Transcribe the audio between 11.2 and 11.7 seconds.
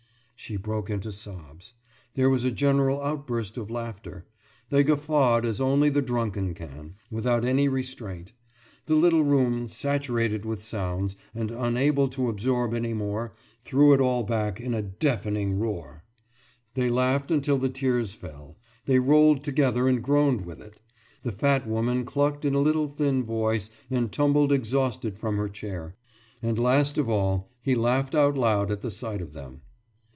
and